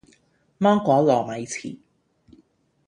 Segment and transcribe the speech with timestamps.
[0.57, 1.77] 芒果糯米糍